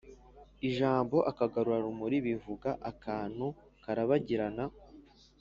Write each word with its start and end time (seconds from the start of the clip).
Ijambo 0.67 1.17
"akagarura-rumuri" 1.31 2.17
bivuga 2.27 2.69
akantu 2.91 3.45
karabagirana 3.83 4.63